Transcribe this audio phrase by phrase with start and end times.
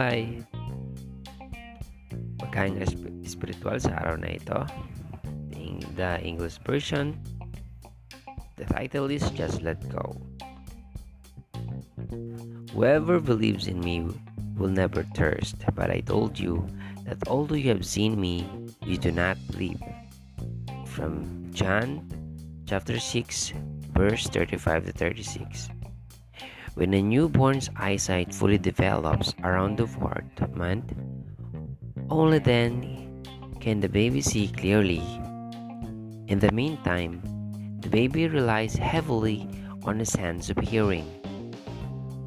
[0.00, 0.42] ay
[2.42, 2.86] magkahinga
[3.22, 4.66] spiritual sa araw na ito.
[5.94, 7.14] The English version,
[8.58, 10.18] the title is Just Let Go.
[12.74, 14.10] Whoever believes in me
[14.58, 16.66] will never thirst, but I told you
[17.06, 18.42] that although you have seen me,
[18.82, 19.78] you do not believe.
[20.90, 22.02] From John
[22.66, 23.54] chapter 6,
[23.94, 25.70] verse 35 to 36.
[26.74, 30.92] When a newborn's eyesight fully develops around the fourth month,
[32.10, 33.22] only then
[33.60, 34.98] can the baby see clearly.
[36.26, 37.22] In the meantime,
[37.78, 39.46] the baby relies heavily
[39.84, 41.06] on the sense of hearing.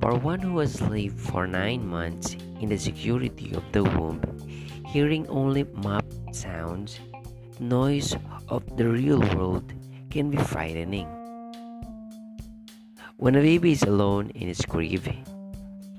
[0.00, 4.22] For one who has lived for nine months in the security of the womb,
[4.86, 7.00] hearing only muffled sounds,
[7.58, 8.14] noise
[8.48, 9.72] of the real world
[10.08, 11.10] can be frightening.
[13.18, 15.08] When a baby is alone in his crib,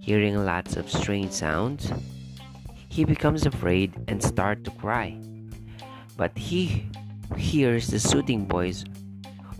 [0.00, 1.92] hearing lots of strange sounds,
[2.88, 5.22] he becomes afraid and starts to cry.
[6.16, 6.90] But he
[7.36, 8.84] hears the soothing voice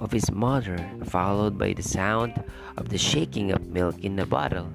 [0.01, 2.43] of his mother, followed by the sound
[2.77, 4.73] of the shaking of milk in the bottle.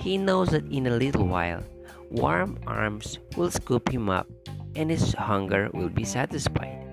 [0.00, 1.62] He knows that in a little while,
[2.08, 4.26] warm arms will scoop him up
[4.74, 6.88] and his hunger will be satisfied.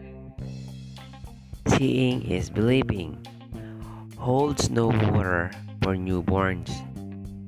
[1.67, 3.25] Seeing is believing
[4.25, 5.51] holds no water
[5.83, 6.73] for newborns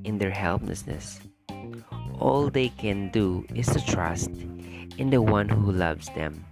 [0.06, 1.18] in their helplessness.
[2.20, 4.30] All they can do is to trust
[4.96, 6.46] in the one who loves them.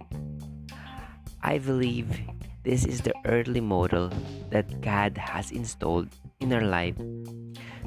[1.41, 2.11] I believe
[2.63, 4.11] this is the earthly model
[4.49, 6.09] that God has installed
[6.41, 6.99] in our life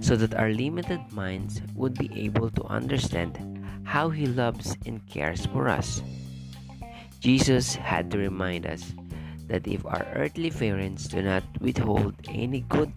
[0.00, 3.36] so that our limited minds would be able to understand
[3.84, 6.00] how He loves and cares for us.
[7.20, 8.94] Jesus had to remind us
[9.50, 12.92] that if our earthly parents do not withhold any good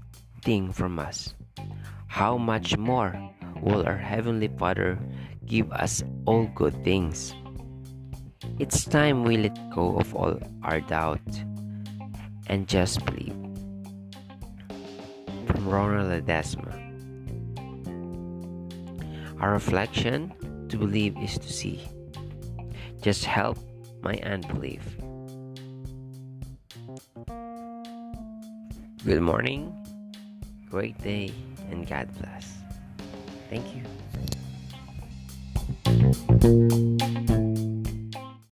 [0.45, 1.33] thing from us,
[2.07, 3.17] how much more
[3.59, 4.99] will our Heavenly Father
[5.45, 7.33] give us all good things?
[8.59, 11.25] It's time we let go of all our doubt
[12.47, 13.33] and just believe.
[15.49, 16.69] From Ronald Ledesma.
[19.41, 20.31] Our reflection
[20.69, 21.81] to believe is to see.
[23.01, 23.57] Just help
[24.03, 24.83] my unbelief.
[29.05, 29.75] Good morning,
[30.71, 31.33] great day,
[31.69, 32.57] and God bless.
[33.49, 33.83] Thank you.